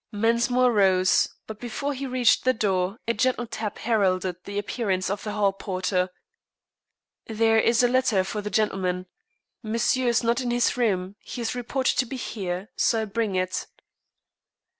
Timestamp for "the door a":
2.43-3.13